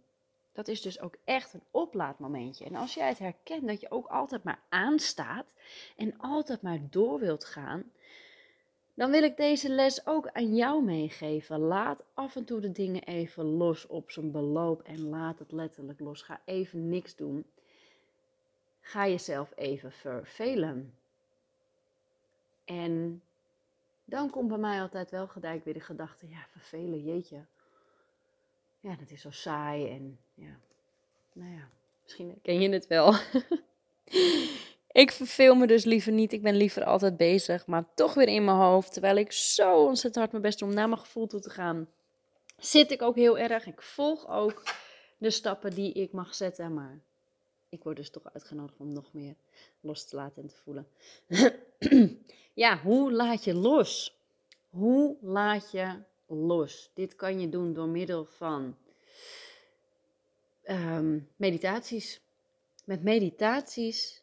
Dat 0.53 0.69
is 0.69 0.83
dus 0.83 1.01
ook 1.01 1.15
echt 1.25 1.55
een 1.55 1.63
oplaadmomentje. 1.71 2.65
En 2.65 2.75
als 2.75 2.95
jij 2.95 3.09
het 3.09 3.19
herkent 3.19 3.67
dat 3.67 3.81
je 3.81 3.91
ook 3.91 4.07
altijd 4.07 4.45
maar 4.45 4.61
aanstaat 4.69 5.53
en 5.97 6.19
altijd 6.19 6.63
maar 6.63 6.79
door 6.91 7.19
wilt 7.19 7.45
gaan, 7.45 7.93
dan 8.99 9.11
wil 9.11 9.23
ik 9.23 9.37
deze 9.37 9.71
les 9.71 10.07
ook 10.07 10.29
aan 10.29 10.55
jou 10.55 10.85
meegeven. 10.85 11.59
Laat 11.59 12.03
af 12.15 12.37
en 12.37 12.45
toe 12.45 12.61
de 12.61 12.73
dingen 12.73 13.03
even 13.03 13.45
los 13.45 13.87
op 13.87 14.11
zijn 14.11 14.31
beloop 14.31 14.83
en 14.83 15.09
laat 15.09 15.39
het 15.39 15.53
letterlijk 15.53 16.01
los. 16.01 16.23
Ga 16.23 16.41
even 16.45 16.89
niks 16.89 17.17
doen. 17.17 17.47
Ga 18.81 19.09
jezelf 19.09 19.53
even 19.57 19.93
vervelen. 19.93 20.95
En 22.65 23.23
dan 24.05 24.31
komt 24.31 24.49
bij 24.49 24.59
mij 24.59 24.81
altijd 24.81 25.11
wel 25.11 25.27
gelijk 25.27 25.65
weer 25.65 25.75
de 25.75 25.81
gedachte: 25.81 26.29
ja, 26.29 26.47
vervelen, 26.51 27.05
jeetje. 27.05 27.45
Ja, 28.81 28.97
dat 28.97 29.11
is 29.11 29.21
zo 29.21 29.31
saai 29.31 29.91
en 29.91 30.19
ja, 30.35 30.59
nou 31.33 31.53
ja, 31.53 31.69
misschien 32.03 32.39
ken 32.43 32.61
je 32.61 32.69
het 32.69 32.87
wel. 32.87 33.15
Ik 34.99 35.13
verveel 35.13 35.55
me 35.55 35.67
dus 35.67 35.85
liever 35.85 36.13
niet. 36.13 36.33
Ik 36.33 36.43
ben 36.43 36.57
liever 36.57 36.85
altijd 36.85 37.17
bezig, 37.17 37.67
maar 37.67 37.85
toch 37.95 38.15
weer 38.15 38.29
in 38.29 38.45
mijn 38.45 38.57
hoofd. 38.57 38.93
Terwijl 38.93 39.17
ik 39.17 39.33
zo 39.33 39.85
ontzettend 39.85 40.15
hard 40.15 40.31
mijn 40.31 40.43
best 40.43 40.59
doe 40.59 40.69
om 40.69 40.75
naar 40.75 40.89
mijn 40.89 41.01
gevoel 41.01 41.27
toe 41.27 41.41
te 41.41 41.51
gaan. 41.51 41.89
Zit 42.57 42.91
ik 42.91 43.03
ook 43.03 43.17
heel 43.17 43.39
erg. 43.39 43.67
Ik 43.67 43.83
volg 43.83 44.29
ook 44.29 44.63
de 45.19 45.31
stappen 45.31 45.75
die 45.75 45.93
ik 45.93 46.13
mag 46.13 46.35
zetten. 46.35 46.75
Maar 46.75 47.01
ik 47.69 47.83
word 47.83 47.97
dus 47.97 48.11
toch 48.11 48.33
uitgenodigd 48.33 48.81
om 48.81 48.93
nog 48.93 49.13
meer 49.13 49.35
los 49.81 50.09
te 50.09 50.17
laten 50.17 50.43
en 50.43 50.49
te 50.49 50.57
voelen. 50.63 50.89
ja, 52.65 52.81
hoe 52.81 53.13
laat 53.13 53.45
je 53.45 53.55
los? 53.55 54.19
Hoe 54.71 55.17
laat 55.21 55.71
je 55.71 55.95
los? 56.27 56.91
Dit 56.95 57.17
kan 57.17 57.41
je 57.41 57.49
doen 57.49 57.73
door 57.73 57.89
middel 57.89 58.25
van 58.25 58.77
um, 60.65 61.29
meditaties. 61.37 62.21
Met 62.85 63.03
meditaties 63.03 64.23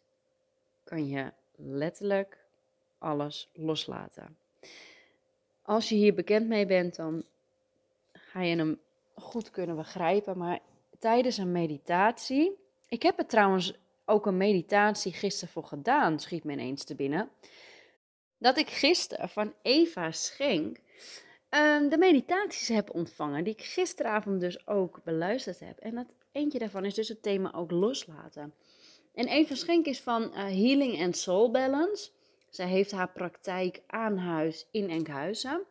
kan 0.85 1.07
je 1.07 1.31
letterlijk 1.55 2.37
alles 2.97 3.49
loslaten. 3.53 4.37
Als 5.61 5.89
je 5.89 5.95
hier 5.95 6.13
bekend 6.13 6.47
mee 6.47 6.65
bent, 6.65 6.95
dan 6.95 7.23
ga 8.13 8.41
je 8.41 8.55
hem 8.55 8.79
goed 9.13 9.49
kunnen 9.49 9.75
begrijpen. 9.75 10.37
Maar 10.37 10.59
tijdens 10.99 11.37
een 11.37 11.51
meditatie. 11.51 12.57
Ik 12.87 13.03
heb 13.03 13.19
er 13.19 13.25
trouwens 13.25 13.73
ook 14.05 14.25
een 14.25 14.37
meditatie 14.37 15.13
gisteren 15.13 15.53
voor 15.53 15.63
gedaan, 15.63 16.19
schiet 16.19 16.43
me 16.43 16.51
ineens 16.51 16.83
te 16.83 16.95
binnen. 16.95 17.29
Dat 18.37 18.57
ik 18.57 18.69
gisteren 18.69 19.29
van 19.29 19.53
Eva 19.61 20.11
Schenk 20.11 20.77
ehm, 21.49 21.89
de 21.89 21.97
meditaties 21.97 22.67
heb 22.67 22.93
ontvangen, 22.93 23.43
die 23.43 23.53
ik 23.53 23.63
gisteravond 23.63 24.39
dus 24.39 24.67
ook 24.67 25.03
beluisterd 25.03 25.59
heb. 25.59 25.77
En 25.79 25.95
dat 25.95 26.07
eentje 26.31 26.59
daarvan 26.59 26.85
is 26.85 26.93
dus 26.93 27.07
het 27.07 27.21
thema 27.21 27.53
ook 27.53 27.71
loslaten. 27.71 28.53
En 29.15 29.27
Eva 29.27 29.55
Schenk 29.55 29.85
is 29.85 30.01
van 30.01 30.23
uh, 30.23 30.33
Healing 30.33 31.01
and 31.01 31.17
Soul 31.17 31.51
Balance. 31.51 32.09
Zij 32.49 32.67
heeft 32.67 32.91
haar 32.91 33.11
praktijk 33.11 33.81
aan 33.87 34.17
huis 34.17 34.67
in 34.71 34.89
Enkhuizen. 34.89 35.63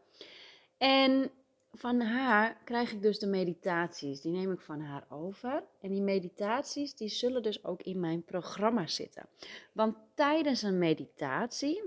En 0.78 1.30
van 1.72 2.00
haar 2.00 2.56
krijg 2.64 2.92
ik 2.92 3.02
dus 3.02 3.18
de 3.18 3.26
meditaties. 3.26 4.20
Die 4.20 4.32
neem 4.32 4.52
ik 4.52 4.60
van 4.60 4.80
haar 4.80 5.06
over. 5.08 5.64
En 5.80 5.90
die 5.90 6.00
meditaties 6.00 6.94
die 6.94 7.08
zullen 7.08 7.42
dus 7.42 7.64
ook 7.64 7.82
in 7.82 8.00
mijn 8.00 8.24
programma 8.24 8.86
zitten. 8.86 9.28
Want 9.72 9.96
tijdens 10.14 10.62
een 10.62 10.78
meditatie 10.78 11.82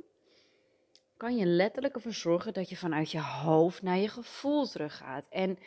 kan 1.17 1.35
je 1.35 1.45
letterlijk 1.45 1.95
ervoor 1.95 2.13
zorgen 2.13 2.53
dat 2.53 2.69
je 2.69 2.77
vanuit 2.77 3.11
je 3.11 3.21
hoofd 3.21 3.81
naar 3.81 3.97
je 3.97 4.07
gevoel 4.07 4.67
teruggaat. 4.67 5.25
En 5.29 5.59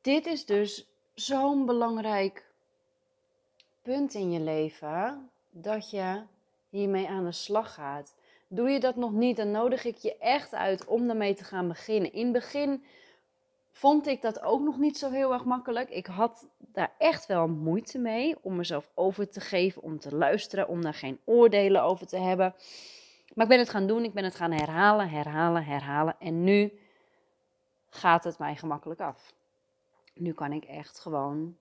dit 0.00 0.26
is 0.26 0.44
dus 0.44 0.88
zo'n 1.14 1.66
belangrijk 1.66 2.47
punt 3.88 4.14
in 4.14 4.30
je 4.30 4.40
leven 4.40 5.30
dat 5.50 5.90
je 5.90 6.22
hiermee 6.68 7.08
aan 7.08 7.24
de 7.24 7.32
slag 7.32 7.74
gaat. 7.74 8.14
Doe 8.48 8.70
je 8.70 8.80
dat 8.80 8.96
nog 8.96 9.12
niet, 9.12 9.36
dan 9.36 9.50
nodig 9.50 9.84
ik 9.84 9.96
je 9.96 10.16
echt 10.18 10.54
uit 10.54 10.84
om 10.84 11.08
ermee 11.08 11.34
te 11.34 11.44
gaan 11.44 11.68
beginnen. 11.68 12.12
In 12.12 12.24
het 12.24 12.32
begin 12.32 12.84
vond 13.70 14.06
ik 14.06 14.22
dat 14.22 14.40
ook 14.42 14.60
nog 14.60 14.78
niet 14.78 14.98
zo 14.98 15.10
heel 15.10 15.32
erg 15.32 15.44
makkelijk. 15.44 15.90
Ik 15.90 16.06
had 16.06 16.46
daar 16.58 16.92
echt 16.98 17.26
wel 17.26 17.48
moeite 17.48 17.98
mee 17.98 18.36
om 18.42 18.56
mezelf 18.56 18.90
over 18.94 19.28
te 19.28 19.40
geven, 19.40 19.82
om 19.82 19.98
te 19.98 20.14
luisteren, 20.14 20.68
om 20.68 20.82
daar 20.82 20.94
geen 20.94 21.20
oordelen 21.24 21.82
over 21.82 22.06
te 22.06 22.18
hebben. 22.18 22.54
Maar 23.34 23.44
ik 23.44 23.50
ben 23.50 23.58
het 23.58 23.70
gaan 23.70 23.86
doen, 23.86 24.04
ik 24.04 24.14
ben 24.14 24.24
het 24.24 24.34
gaan 24.34 24.52
herhalen, 24.52 25.08
herhalen, 25.08 25.64
herhalen. 25.64 26.16
En 26.18 26.44
nu 26.44 26.78
gaat 27.88 28.24
het 28.24 28.38
mij 28.38 28.56
gemakkelijk 28.56 29.00
af. 29.00 29.32
Nu 30.14 30.32
kan 30.32 30.52
ik 30.52 30.64
echt 30.64 31.00
gewoon 31.00 31.56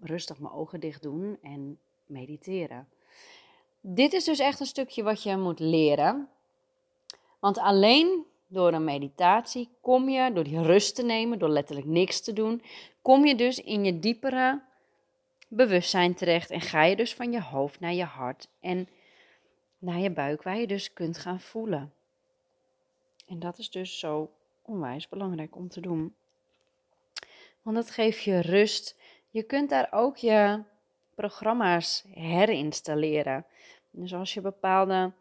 rustig 0.00 0.38
mijn 0.38 0.54
ogen 0.54 0.80
dicht 0.80 1.02
doen 1.02 1.38
en 1.42 1.78
mediteren. 2.06 2.88
Dit 3.80 4.12
is 4.12 4.24
dus 4.24 4.38
echt 4.38 4.60
een 4.60 4.66
stukje 4.66 5.02
wat 5.02 5.22
je 5.22 5.36
moet 5.36 5.58
leren. 5.58 6.28
Want 7.38 7.58
alleen 7.58 8.24
door 8.46 8.72
een 8.72 8.84
meditatie 8.84 9.68
kom 9.80 10.08
je, 10.08 10.32
door 10.32 10.44
die 10.44 10.62
rust 10.62 10.94
te 10.94 11.02
nemen, 11.02 11.38
door 11.38 11.48
letterlijk 11.48 11.86
niks 11.86 12.20
te 12.20 12.32
doen, 12.32 12.62
kom 13.02 13.26
je 13.26 13.34
dus 13.34 13.60
in 13.60 13.84
je 13.84 13.98
diepere 13.98 14.62
bewustzijn 15.48 16.14
terecht 16.14 16.50
en 16.50 16.60
ga 16.60 16.84
je 16.84 16.96
dus 16.96 17.14
van 17.14 17.32
je 17.32 17.42
hoofd 17.42 17.80
naar 17.80 17.94
je 17.94 18.04
hart 18.04 18.48
en 18.60 18.88
naar 19.78 19.98
je 19.98 20.10
buik, 20.10 20.42
waar 20.42 20.58
je 20.58 20.66
dus 20.66 20.92
kunt 20.92 21.18
gaan 21.18 21.40
voelen. 21.40 21.92
En 23.26 23.38
dat 23.38 23.58
is 23.58 23.70
dus 23.70 23.98
zo 23.98 24.30
onwijs 24.62 25.08
belangrijk 25.08 25.56
om 25.56 25.68
te 25.68 25.80
doen. 25.80 26.14
Want 27.62 27.76
dat 27.76 27.90
geeft 27.90 28.22
je 28.22 28.40
rust. 28.40 28.96
Je 29.36 29.42
kunt 29.42 29.70
daar 29.70 29.88
ook 29.90 30.16
je 30.16 30.62
programma's 31.14 32.04
herinstalleren. 32.10 33.46
Dus 33.90 34.14
als 34.14 34.34
je 34.34 34.40
bepaalde 34.40 35.12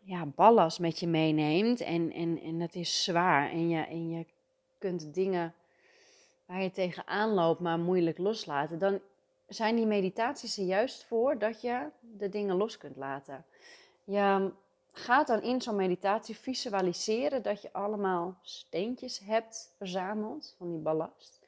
ja, 0.00 0.26
ballast 0.26 0.78
met 0.78 1.00
je 1.00 1.06
meeneemt 1.06 1.80
en, 1.80 2.12
en, 2.12 2.40
en 2.40 2.60
het 2.60 2.74
is 2.74 3.04
zwaar 3.04 3.50
en 3.50 3.68
je, 3.68 3.80
en 3.80 4.10
je 4.10 4.26
kunt 4.78 5.14
dingen 5.14 5.54
waar 6.46 6.62
je 6.62 6.70
tegenaan 6.70 7.30
loopt 7.30 7.60
maar 7.60 7.78
moeilijk 7.78 8.18
loslaten, 8.18 8.78
dan 8.78 9.00
zijn 9.48 9.76
die 9.76 9.86
meditaties 9.86 10.58
er 10.58 10.64
juist 10.64 11.04
voor 11.04 11.38
dat 11.38 11.60
je 11.60 11.88
de 12.00 12.28
dingen 12.28 12.56
los 12.56 12.78
kunt 12.78 12.96
laten. 12.96 13.44
Je 14.04 14.52
gaat 14.92 15.26
dan 15.26 15.42
in 15.42 15.62
zo'n 15.62 15.76
meditatie 15.76 16.36
visualiseren 16.36 17.42
dat 17.42 17.62
je 17.62 17.72
allemaal 17.72 18.38
steentjes 18.42 19.18
hebt 19.18 19.74
verzameld 19.76 20.54
van 20.58 20.70
die 20.70 20.80
ballast. 20.80 21.42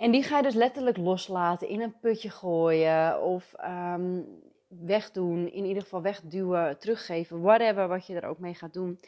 En 0.00 0.10
die 0.10 0.22
ga 0.22 0.36
je 0.36 0.42
dus 0.42 0.54
letterlijk 0.54 0.96
loslaten, 0.96 1.68
in 1.68 1.80
een 1.80 1.98
putje 1.98 2.30
gooien 2.30 3.22
of 3.22 3.54
um, 3.64 4.26
wegdoen, 4.68 5.52
in 5.52 5.64
ieder 5.64 5.82
geval 5.82 6.02
wegduwen, 6.02 6.78
teruggeven, 6.78 7.40
whatever 7.40 7.88
wat 7.88 8.06
je 8.06 8.14
er 8.14 8.28
ook 8.28 8.38
mee 8.38 8.54
gaat 8.54 8.72
doen. 8.72 9.00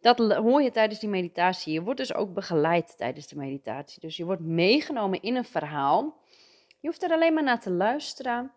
Dat 0.00 0.18
hoor 0.18 0.62
je 0.62 0.70
tijdens 0.70 1.00
die 1.00 1.08
meditatie. 1.08 1.72
Je 1.72 1.82
wordt 1.82 1.98
dus 1.98 2.14
ook 2.14 2.34
begeleid 2.34 2.96
tijdens 2.96 3.26
de 3.26 3.36
meditatie. 3.36 4.00
Dus 4.00 4.16
je 4.16 4.24
wordt 4.24 4.42
meegenomen 4.42 5.22
in 5.22 5.36
een 5.36 5.44
verhaal. 5.44 6.16
Je 6.80 6.88
hoeft 6.88 7.02
er 7.02 7.12
alleen 7.12 7.34
maar 7.34 7.42
naar 7.42 7.60
te 7.60 7.70
luisteren 7.70 8.52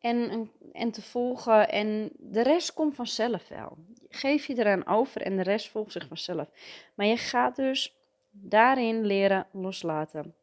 en, 0.00 0.50
en 0.72 0.90
te 0.90 1.02
volgen. 1.02 1.68
En 1.68 2.10
de 2.18 2.42
rest 2.42 2.72
komt 2.72 2.94
vanzelf 2.94 3.48
wel. 3.48 3.76
Geef 4.08 4.46
je 4.46 4.58
eraan 4.58 4.86
over 4.86 5.22
en 5.22 5.36
de 5.36 5.42
rest 5.42 5.68
volgt 5.68 5.92
zich 5.92 6.06
vanzelf. 6.06 6.48
Maar 6.94 7.06
je 7.06 7.16
gaat 7.16 7.56
dus 7.56 7.96
daarin 8.30 9.04
leren 9.04 9.46
loslaten. 9.52 10.34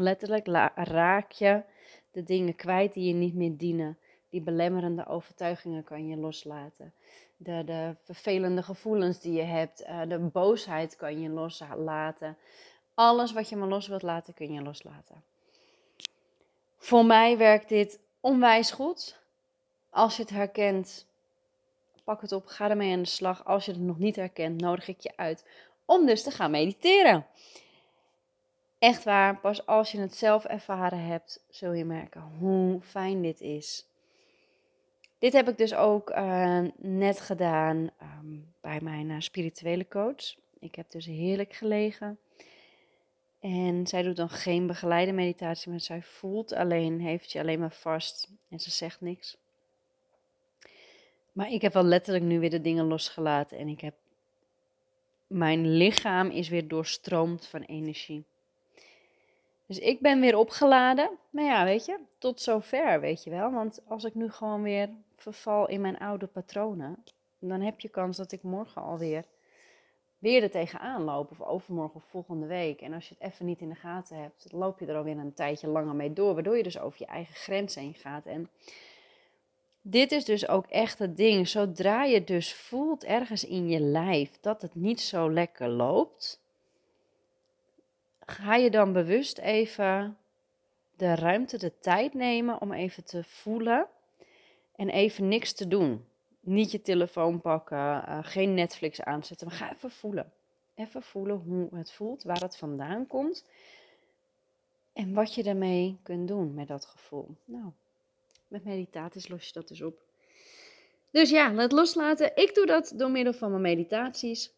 Letterlijk 0.00 0.46
raak 0.74 1.30
je 1.30 1.62
de 2.10 2.22
dingen 2.22 2.56
kwijt 2.56 2.94
die 2.94 3.06
je 3.06 3.14
niet 3.14 3.34
meer 3.34 3.56
dienen. 3.56 3.98
Die 4.28 4.40
belemmerende 4.40 5.06
overtuigingen 5.06 5.84
kan 5.84 6.08
je 6.08 6.16
loslaten. 6.16 6.92
De, 7.36 7.62
de 7.64 7.94
vervelende 8.02 8.62
gevoelens 8.62 9.20
die 9.20 9.32
je 9.32 9.42
hebt, 9.42 9.82
uh, 9.82 10.00
de 10.08 10.18
boosheid 10.18 10.96
kan 10.96 11.20
je 11.20 11.28
loslaten. 11.28 12.36
Alles 12.94 13.32
wat 13.32 13.48
je 13.48 13.56
maar 13.56 13.68
los 13.68 13.88
wilt 13.88 14.02
laten, 14.02 14.34
kun 14.34 14.52
je 14.52 14.62
loslaten. 14.62 15.22
Voor 16.76 17.04
mij 17.04 17.36
werkt 17.36 17.68
dit 17.68 17.98
onwijs 18.20 18.70
goed. 18.70 19.18
Als 19.90 20.16
je 20.16 20.22
het 20.22 20.30
herkent, 20.30 21.06
pak 22.04 22.20
het 22.20 22.32
op, 22.32 22.46
ga 22.46 22.70
ermee 22.70 22.92
aan 22.92 23.02
de 23.02 23.08
slag. 23.08 23.44
Als 23.44 23.64
je 23.64 23.72
het 23.72 23.80
nog 23.80 23.98
niet 23.98 24.16
herkent, 24.16 24.60
nodig 24.60 24.88
ik 24.88 25.00
je 25.00 25.12
uit 25.16 25.44
om 25.84 26.06
dus 26.06 26.22
te 26.22 26.30
gaan 26.30 26.50
mediteren. 26.50 27.26
Echt 28.80 29.04
waar, 29.04 29.38
pas 29.38 29.66
als 29.66 29.92
je 29.92 29.98
het 29.98 30.16
zelf 30.16 30.44
ervaren 30.44 31.04
hebt, 31.04 31.44
zul 31.48 31.72
je 31.72 31.84
merken 31.84 32.20
hoe 32.20 32.80
fijn 32.80 33.22
dit 33.22 33.40
is. 33.40 33.86
Dit 35.18 35.32
heb 35.32 35.48
ik 35.48 35.58
dus 35.58 35.74
ook 35.74 36.10
uh, 36.10 36.60
net 36.76 37.20
gedaan 37.20 37.90
um, 38.02 38.52
bij 38.60 38.80
mijn 38.82 39.08
uh, 39.08 39.16
spirituele 39.18 39.88
coach. 39.88 40.36
Ik 40.58 40.74
heb 40.74 40.90
dus 40.90 41.06
heerlijk 41.06 41.52
gelegen. 41.52 42.18
En 43.40 43.86
zij 43.86 44.02
doet 44.02 44.16
dan 44.16 44.30
geen 44.30 44.66
begeleide 44.66 45.12
meditatie, 45.12 45.70
maar 45.70 45.80
zij 45.80 46.02
voelt 46.02 46.52
alleen, 46.52 47.00
heeft 47.00 47.32
je 47.32 47.40
alleen 47.40 47.60
maar 47.60 47.72
vast 47.72 48.28
en 48.48 48.60
ze 48.60 48.70
zegt 48.70 49.00
niks. 49.00 49.36
Maar 51.32 51.50
ik 51.50 51.62
heb 51.62 51.72
wel 51.72 51.84
letterlijk 51.84 52.24
nu 52.24 52.40
weer 52.40 52.50
de 52.50 52.60
dingen 52.60 52.84
losgelaten 52.84 53.58
en 53.58 53.68
ik 53.68 53.80
heb, 53.80 53.94
mijn 55.26 55.76
lichaam 55.76 56.30
is 56.30 56.48
weer 56.48 56.68
doorstroomd 56.68 57.46
van 57.46 57.62
energie. 57.62 58.24
Dus 59.70 59.78
ik 59.78 60.00
ben 60.00 60.20
weer 60.20 60.36
opgeladen. 60.36 61.10
Maar 61.30 61.44
ja, 61.44 61.64
weet 61.64 61.84
je, 61.84 61.98
tot 62.18 62.40
zover, 62.40 63.00
weet 63.00 63.24
je 63.24 63.30
wel. 63.30 63.50
Want 63.50 63.82
als 63.88 64.04
ik 64.04 64.14
nu 64.14 64.30
gewoon 64.30 64.62
weer 64.62 64.88
verval 65.16 65.68
in 65.68 65.80
mijn 65.80 65.98
oude 65.98 66.26
patronen, 66.26 67.04
dan 67.38 67.60
heb 67.60 67.80
je 67.80 67.88
kans 67.88 68.16
dat 68.16 68.32
ik 68.32 68.42
morgen 68.42 68.82
alweer 68.82 69.24
weer 70.18 70.42
er 70.42 70.50
tegenaan 70.50 71.02
loop. 71.02 71.30
Of 71.30 71.40
overmorgen 71.40 71.96
of 71.96 72.04
volgende 72.04 72.46
week. 72.46 72.80
En 72.80 72.92
als 72.92 73.08
je 73.08 73.14
het 73.18 73.32
even 73.32 73.46
niet 73.46 73.60
in 73.60 73.68
de 73.68 73.74
gaten 73.74 74.16
hebt, 74.16 74.52
loop 74.52 74.78
je 74.78 74.86
er 74.86 74.96
alweer 74.96 75.18
een 75.18 75.34
tijdje 75.34 75.68
langer 75.68 75.94
mee 75.94 76.12
door. 76.12 76.34
Waardoor 76.34 76.56
je 76.56 76.62
dus 76.62 76.78
over 76.78 76.98
je 77.00 77.06
eigen 77.06 77.34
grens 77.34 77.74
heen 77.74 77.94
gaat. 77.94 78.26
En 78.26 78.48
dit 79.82 80.12
is 80.12 80.24
dus 80.24 80.48
ook 80.48 80.66
echt 80.66 80.98
het 80.98 81.16
ding. 81.16 81.48
Zodra 81.48 82.04
je 82.04 82.24
dus 82.24 82.54
voelt 82.54 83.04
ergens 83.04 83.44
in 83.44 83.68
je 83.68 83.80
lijf 83.80 84.40
dat 84.40 84.62
het 84.62 84.74
niet 84.74 85.00
zo 85.00 85.32
lekker 85.32 85.68
loopt, 85.68 86.40
ga 88.30 88.54
je 88.54 88.70
dan 88.70 88.92
bewust 88.92 89.38
even 89.38 90.18
de 90.96 91.14
ruimte, 91.14 91.58
de 91.58 91.78
tijd 91.78 92.14
nemen 92.14 92.60
om 92.60 92.72
even 92.72 93.04
te 93.04 93.24
voelen 93.24 93.86
en 94.76 94.88
even 94.88 95.28
niks 95.28 95.52
te 95.52 95.68
doen. 95.68 96.04
Niet 96.40 96.70
je 96.70 96.82
telefoon 96.82 97.40
pakken, 97.40 97.78
uh, 97.78 98.18
geen 98.22 98.54
Netflix 98.54 99.02
aanzetten, 99.02 99.46
maar 99.46 99.56
ga 99.56 99.72
even 99.72 99.90
voelen. 99.90 100.32
Even 100.74 101.02
voelen 101.02 101.36
hoe 101.36 101.68
het 101.72 101.92
voelt, 101.92 102.22
waar 102.22 102.40
het 102.40 102.56
vandaan 102.56 103.06
komt 103.06 103.44
en 104.92 105.14
wat 105.14 105.34
je 105.34 105.42
daarmee 105.42 105.98
kunt 106.02 106.28
doen 106.28 106.54
met 106.54 106.68
dat 106.68 106.84
gevoel. 106.86 107.36
Nou, 107.44 107.70
met 108.48 108.64
meditaties 108.64 109.28
los 109.28 109.46
je 109.46 109.52
dat 109.52 109.68
dus 109.68 109.82
op. 109.82 110.02
Dus 111.10 111.30
ja, 111.30 111.54
het 111.54 111.72
loslaten. 111.72 112.36
Ik 112.36 112.54
doe 112.54 112.66
dat 112.66 112.92
door 112.96 113.10
middel 113.10 113.32
van 113.32 113.50
mijn 113.50 113.62
meditaties. 113.62 114.52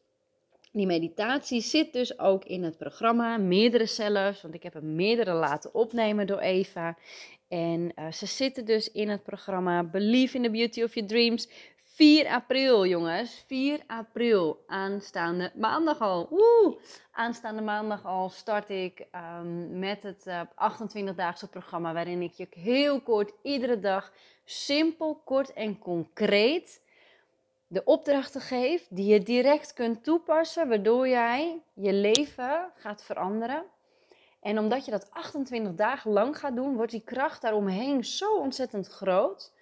Die 0.74 0.86
meditatie 0.86 1.60
zit 1.60 1.92
dus 1.92 2.18
ook 2.18 2.44
in 2.44 2.62
het 2.62 2.78
programma, 2.78 3.36
meerdere 3.36 3.86
zelfs, 3.86 4.42
want 4.42 4.54
ik 4.54 4.62
heb 4.62 4.74
er 4.74 4.84
meerdere 4.84 5.32
laten 5.32 5.74
opnemen 5.74 6.26
door 6.26 6.38
Eva. 6.38 6.96
En 7.48 7.92
uh, 7.98 8.12
ze 8.12 8.26
zitten 8.26 8.64
dus 8.64 8.90
in 8.90 9.08
het 9.08 9.22
programma 9.22 9.84
Believe 9.84 10.36
in 10.36 10.42
the 10.42 10.50
Beauty 10.50 10.82
of 10.82 10.94
Your 10.94 11.08
Dreams. 11.08 11.48
4 11.76 12.26
april, 12.26 12.86
jongens. 12.86 13.44
4 13.46 13.80
april. 13.86 14.64
Aanstaande 14.66 15.52
maandag 15.54 16.00
al. 16.00 16.26
Woe! 16.30 16.78
Aanstaande 17.12 17.62
maandag 17.62 18.04
al 18.04 18.28
start 18.28 18.68
ik 18.70 19.06
um, 19.40 19.78
met 19.78 20.02
het 20.02 20.26
uh, 20.26 20.40
28-daagse 20.40 21.48
programma. 21.48 21.92
Waarin 21.92 22.22
ik 22.22 22.32
je 22.32 22.46
heel 22.50 23.00
kort 23.00 23.32
iedere 23.42 23.80
dag 23.80 24.12
simpel, 24.44 25.20
kort 25.24 25.52
en 25.52 25.78
concreet 25.78 26.81
de 27.72 27.84
opdrachten 27.84 28.40
geef. 28.40 28.86
Die 28.90 29.06
je 29.06 29.22
direct 29.22 29.72
kunt 29.72 30.04
toepassen. 30.04 30.68
Waardoor 30.68 31.08
jij 31.08 31.62
je 31.74 31.92
leven 31.92 32.70
gaat 32.74 33.04
veranderen. 33.04 33.64
En 34.40 34.58
omdat 34.58 34.84
je 34.84 34.90
dat 34.90 35.10
28 35.10 35.74
dagen 35.74 36.10
lang 36.10 36.38
gaat 36.38 36.56
doen, 36.56 36.76
wordt 36.76 36.92
die 36.92 37.04
kracht 37.04 37.42
daaromheen 37.42 38.04
zo 38.04 38.36
ontzettend 38.36 38.86
groot 38.86 39.52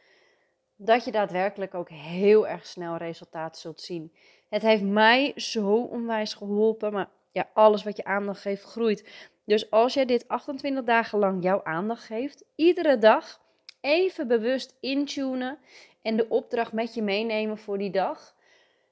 dat 0.76 1.04
je 1.04 1.10
daadwerkelijk 1.10 1.74
ook 1.74 1.88
heel 1.88 2.48
erg 2.48 2.66
snel 2.66 2.96
resultaat 2.96 3.58
zult 3.58 3.80
zien. 3.80 4.12
Het 4.48 4.62
heeft 4.62 4.82
mij 4.82 5.32
zo 5.36 5.76
onwijs 5.76 6.34
geholpen, 6.34 6.92
maar 6.92 7.08
ja, 7.32 7.48
alles 7.54 7.82
wat 7.82 7.96
je 7.96 8.04
aandacht 8.04 8.40
geeft 8.40 8.62
groeit. 8.62 9.28
Dus 9.44 9.70
als 9.70 9.94
jij 9.94 10.04
dit 10.04 10.28
28 10.28 10.84
dagen 10.84 11.18
lang 11.18 11.42
jouw 11.42 11.64
aandacht 11.64 12.04
geeft, 12.04 12.44
iedere 12.54 12.98
dag 12.98 13.40
even 13.80 14.28
bewust 14.28 14.76
intunen 14.80 15.58
en 16.02 16.16
de 16.16 16.28
opdracht 16.28 16.72
met 16.72 16.94
je 16.94 17.02
meenemen 17.02 17.58
voor 17.58 17.78
die 17.78 17.90
dag, 17.90 18.34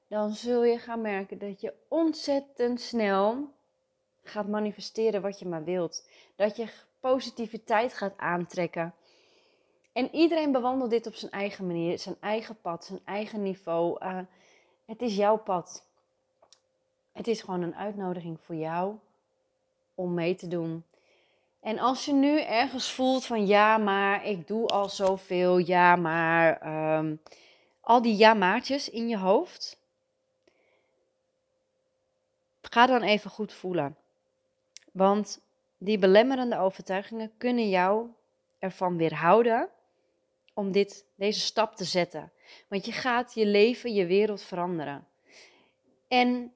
dan 0.08 0.32
zul 0.32 0.64
je 0.64 0.78
gaan 0.78 1.00
merken 1.00 1.38
dat 1.38 1.60
je 1.60 1.74
ontzettend 1.88 2.80
snel 2.80 3.52
gaat 4.22 4.48
manifesteren 4.48 5.22
wat 5.22 5.38
je 5.38 5.46
maar 5.46 5.64
wilt. 5.64 6.08
Dat 6.36 6.56
je 6.56 6.68
positiviteit 7.00 7.92
gaat 7.94 8.16
aantrekken. 8.16 8.94
En 9.92 10.14
iedereen 10.14 10.52
bewandelt 10.52 10.90
dit 10.90 11.06
op 11.06 11.14
zijn 11.14 11.32
eigen 11.32 11.66
manier, 11.66 11.98
zijn 11.98 12.16
eigen 12.20 12.60
pad, 12.60 12.84
zijn 12.84 13.00
eigen 13.04 13.42
niveau. 13.42 14.04
Uh, 14.04 14.18
het 14.84 15.02
is 15.02 15.16
jouw 15.16 15.36
pad. 15.36 15.86
Het 17.12 17.26
is 17.26 17.40
gewoon 17.40 17.62
een 17.62 17.74
uitnodiging 17.74 18.40
voor 18.40 18.54
jou 18.54 18.94
om 19.94 20.14
mee 20.14 20.34
te 20.34 20.48
doen. 20.48 20.84
En 21.68 21.78
als 21.78 22.04
je 22.04 22.12
nu 22.12 22.40
ergens 22.40 22.92
voelt 22.92 23.26
van 23.26 23.46
ja, 23.46 23.78
maar 23.78 24.24
ik 24.24 24.46
doe 24.46 24.66
al 24.66 24.88
zoveel, 24.88 25.58
ja, 25.58 25.96
maar 25.96 26.66
um, 26.98 27.20
al 27.80 28.02
die 28.02 28.16
ja-maartjes 28.16 28.90
in 28.90 29.08
je 29.08 29.18
hoofd, 29.18 29.78
ga 32.60 32.86
dan 32.86 33.02
even 33.02 33.30
goed 33.30 33.52
voelen. 33.52 33.96
Want 34.92 35.40
die 35.78 35.98
belemmerende 35.98 36.58
overtuigingen 36.58 37.32
kunnen 37.38 37.68
jou 37.68 38.08
ervan 38.58 38.96
weerhouden 38.96 39.68
om 40.54 40.72
dit, 40.72 41.04
deze 41.14 41.40
stap 41.40 41.76
te 41.76 41.84
zetten. 41.84 42.32
Want 42.68 42.84
je 42.84 42.92
gaat 42.92 43.34
je 43.34 43.46
leven, 43.46 43.94
je 43.94 44.06
wereld 44.06 44.42
veranderen. 44.42 45.06
En 46.06 46.54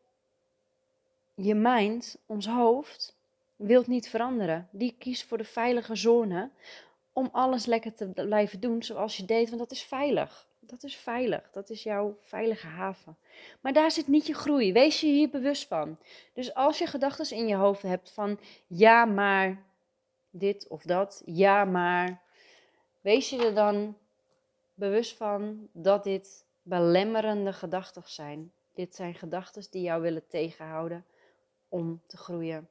je 1.35 1.55
mind, 1.55 2.17
ons 2.27 2.47
hoofd, 2.47 3.17
wilt 3.63 3.87
niet 3.87 4.09
veranderen. 4.09 4.69
Die 4.71 4.95
kiest 4.99 5.25
voor 5.25 5.39
de 5.39 5.45
veilige 5.45 5.97
zone 5.97 6.51
om 7.13 7.29
alles 7.33 7.67
lekker 7.67 7.95
te 7.95 8.09
blijven 8.09 8.61
doen 8.61 8.83
zoals 8.83 9.17
je 9.17 9.25
deed, 9.25 9.49
want 9.49 9.61
dat 9.61 9.71
is 9.71 9.83
veilig. 9.83 10.47
Dat 10.61 10.83
is 10.83 10.97
veilig. 10.97 11.51
Dat 11.51 11.71
is 11.71 11.83
jouw 11.83 12.17
veilige 12.21 12.67
haven. 12.67 13.17
Maar 13.61 13.73
daar 13.73 13.91
zit 13.91 14.09
niet 14.09 14.27
je 14.27 14.35
groei. 14.35 14.73
Wees 14.73 15.01
je 15.01 15.07
hier 15.07 15.31
bewust 15.31 15.67
van. 15.67 15.99
Dus 16.33 16.55
als 16.55 16.79
je 16.79 16.87
gedachten 16.87 17.37
in 17.37 17.47
je 17.47 17.55
hoofd 17.55 17.83
hebt 17.83 18.11
van 18.11 18.39
ja, 18.67 19.05
maar 19.05 19.63
dit 20.31 20.69
of 20.69 20.83
dat, 20.83 21.23
ja, 21.25 21.65
maar 21.65 22.23
wees 23.01 23.31
je 23.31 23.45
er 23.45 23.55
dan 23.55 23.97
bewust 24.75 25.17
van 25.17 25.69
dat 25.73 26.05
dit 26.05 26.45
belemmerende 26.63 27.53
gedachten 27.53 28.03
zijn. 28.07 28.53
Dit 28.75 28.95
zijn 28.95 29.15
gedachten 29.15 29.67
die 29.71 29.83
jou 29.83 30.03
willen 30.03 30.27
tegenhouden 30.27 31.05
om 31.69 32.03
te 32.07 32.17
groeien. 32.17 32.69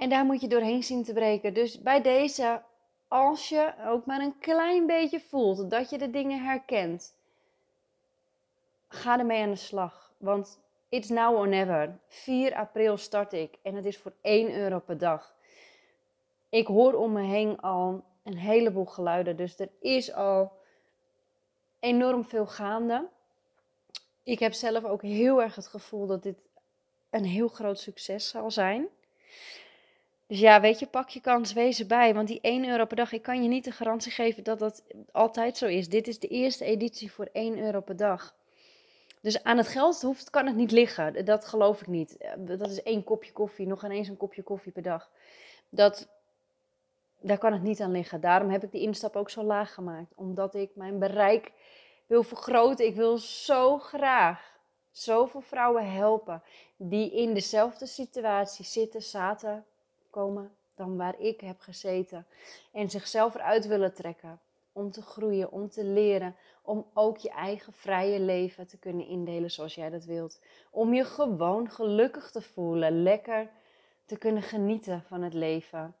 En 0.00 0.08
daar 0.08 0.24
moet 0.24 0.40
je 0.40 0.48
doorheen 0.48 0.82
zien 0.82 1.04
te 1.04 1.12
breken. 1.12 1.54
Dus 1.54 1.82
bij 1.82 2.02
deze, 2.02 2.62
als 3.08 3.48
je 3.48 3.74
ook 3.86 4.06
maar 4.06 4.20
een 4.20 4.38
klein 4.38 4.86
beetje 4.86 5.20
voelt 5.20 5.70
dat 5.70 5.90
je 5.90 5.98
de 5.98 6.10
dingen 6.10 6.44
herkent, 6.44 7.14
ga 8.88 9.18
ermee 9.18 9.42
aan 9.42 9.50
de 9.50 9.56
slag. 9.56 10.12
Want 10.16 10.60
it's 10.88 11.08
now 11.08 11.36
or 11.36 11.48
never. 11.48 11.98
4 12.06 12.54
april 12.54 12.96
start 12.96 13.32
ik 13.32 13.58
en 13.62 13.74
het 13.74 13.84
is 13.84 13.98
voor 13.98 14.12
1 14.20 14.54
euro 14.54 14.78
per 14.78 14.98
dag. 14.98 15.34
Ik 16.48 16.66
hoor 16.66 16.94
om 16.94 17.12
me 17.12 17.22
heen 17.22 17.60
al 17.60 18.04
een 18.22 18.38
heleboel 18.38 18.86
geluiden, 18.86 19.36
dus 19.36 19.58
er 19.58 19.70
is 19.80 20.12
al 20.12 20.52
enorm 21.80 22.24
veel 22.24 22.46
gaande. 22.46 23.08
Ik 24.22 24.38
heb 24.38 24.52
zelf 24.52 24.84
ook 24.84 25.02
heel 25.02 25.42
erg 25.42 25.54
het 25.54 25.66
gevoel 25.66 26.06
dat 26.06 26.22
dit 26.22 26.38
een 27.10 27.24
heel 27.24 27.48
groot 27.48 27.78
succes 27.78 28.28
zal 28.28 28.50
zijn. 28.50 28.88
Dus 30.30 30.40
ja, 30.40 30.60
weet 30.60 30.78
je, 30.78 30.86
pak 30.86 31.08
je 31.08 31.20
kans, 31.20 31.52
wees 31.52 31.80
erbij. 31.80 32.14
Want 32.14 32.28
die 32.28 32.40
1 32.40 32.68
euro 32.68 32.84
per 32.84 32.96
dag, 32.96 33.12
ik 33.12 33.22
kan 33.22 33.42
je 33.42 33.48
niet 33.48 33.64
de 33.64 33.70
garantie 33.70 34.12
geven 34.12 34.44
dat 34.44 34.58
dat 34.58 34.82
altijd 35.12 35.56
zo 35.56 35.66
is. 35.66 35.88
Dit 35.88 36.08
is 36.08 36.18
de 36.18 36.28
eerste 36.28 36.64
editie 36.64 37.12
voor 37.12 37.28
1 37.32 37.58
euro 37.58 37.80
per 37.80 37.96
dag. 37.96 38.34
Dus 39.20 39.42
aan 39.42 39.56
het 39.56 39.68
geld 39.68 40.02
hoeft, 40.02 40.30
kan 40.30 40.46
het 40.46 40.56
niet 40.56 40.70
liggen. 40.70 41.24
Dat 41.24 41.44
geloof 41.44 41.80
ik 41.80 41.86
niet. 41.86 42.16
Dat 42.38 42.70
is 42.70 42.82
één 42.82 43.04
kopje 43.04 43.32
koffie, 43.32 43.66
nog 43.66 43.84
ineens 43.84 44.08
een 44.08 44.16
kopje 44.16 44.42
koffie 44.42 44.72
per 44.72 44.82
dag. 44.82 45.10
Dat, 45.68 46.08
daar 47.20 47.38
kan 47.38 47.52
het 47.52 47.62
niet 47.62 47.80
aan 47.80 47.92
liggen. 47.92 48.20
Daarom 48.20 48.50
heb 48.50 48.64
ik 48.64 48.72
de 48.72 48.80
instap 48.80 49.16
ook 49.16 49.30
zo 49.30 49.42
laag 49.42 49.74
gemaakt. 49.74 50.12
Omdat 50.14 50.54
ik 50.54 50.70
mijn 50.74 50.98
bereik 50.98 51.52
wil 52.06 52.22
vergroten. 52.22 52.86
Ik 52.86 52.94
wil 52.94 53.18
zo 53.18 53.78
graag 53.78 54.58
zoveel 54.90 55.40
vrouwen 55.40 55.92
helpen 55.92 56.42
die 56.76 57.12
in 57.12 57.34
dezelfde 57.34 57.86
situatie 57.86 58.64
zitten, 58.64 59.02
zaten, 59.02 59.64
komen 60.10 60.56
dan 60.74 60.96
waar 60.96 61.18
ik 61.18 61.40
heb 61.40 61.60
gezeten. 61.60 62.26
En 62.72 62.90
zichzelf 62.90 63.34
eruit 63.34 63.66
willen 63.66 63.94
trekken. 63.94 64.40
Om 64.72 64.90
te 64.90 65.02
groeien, 65.02 65.52
om 65.52 65.68
te 65.68 65.84
leren. 65.84 66.36
Om 66.62 66.86
ook 66.94 67.16
je 67.16 67.30
eigen 67.30 67.72
vrije 67.72 68.20
leven 68.20 68.66
te 68.66 68.78
kunnen 68.78 69.06
indelen 69.06 69.50
zoals 69.50 69.74
jij 69.74 69.90
dat 69.90 70.04
wilt. 70.04 70.40
Om 70.70 70.94
je 70.94 71.04
gewoon 71.04 71.70
gelukkig 71.70 72.30
te 72.30 72.42
voelen. 72.42 73.02
Lekker 73.02 73.50
te 74.04 74.18
kunnen 74.18 74.42
genieten 74.42 75.02
van 75.02 75.22
het 75.22 75.34
leven. 75.34 75.94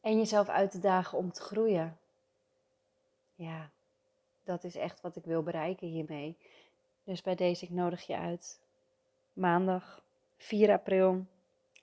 En 0.00 0.16
jezelf 0.16 0.48
uit 0.48 0.70
te 0.70 0.78
dagen 0.78 1.18
om 1.18 1.32
te 1.32 1.40
groeien. 1.40 1.98
Ja, 3.34 3.70
dat 4.44 4.64
is 4.64 4.74
echt 4.74 5.00
wat 5.00 5.16
ik 5.16 5.24
wil 5.24 5.42
bereiken 5.42 5.88
hiermee. 5.88 6.38
Dus 7.04 7.22
bij 7.22 7.34
deze, 7.34 7.64
ik 7.64 7.70
nodig 7.70 8.06
je 8.06 8.16
uit. 8.16 8.60
Maandag 9.32 10.02
4 10.36 10.70
april 10.70 11.26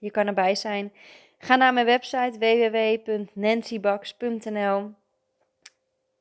je 0.01 0.11
kan 0.11 0.27
erbij 0.27 0.55
zijn. 0.55 0.93
Ga 1.37 1.55
naar 1.55 1.73
mijn 1.73 1.85
website 1.85 2.37
www.nancybax.nl 2.37 4.91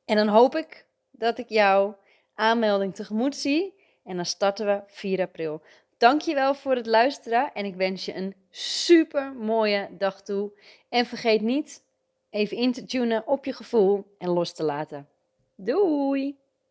en 0.05 0.15
dan 0.15 0.27
hoop 0.27 0.55
ik 0.55 0.85
dat 1.11 1.37
ik 1.37 1.49
jouw 1.49 1.97
aanmelding 2.35 2.95
tegemoet 2.95 3.35
zie. 3.35 3.73
En 4.03 4.15
dan 4.15 4.25
starten 4.25 4.65
we 4.65 4.81
4 4.87 5.21
april. 5.21 5.61
Dankjewel 5.97 6.53
voor 6.53 6.75
het 6.75 6.85
luisteren 6.85 7.53
en 7.53 7.65
ik 7.65 7.75
wens 7.75 8.05
je 8.05 8.15
een 8.15 8.35
super 8.49 9.33
mooie 9.33 9.89
dag 9.97 10.21
toe. 10.21 10.51
En 10.89 11.05
vergeet 11.05 11.41
niet 11.41 11.83
even 12.29 12.57
in 12.57 12.71
te 12.71 12.83
tunen 12.83 13.27
op 13.27 13.45
je 13.45 13.53
gevoel 13.53 14.15
en 14.17 14.29
los 14.29 14.53
te 14.53 14.63
laten. 14.63 15.07
Doei! 15.55 16.40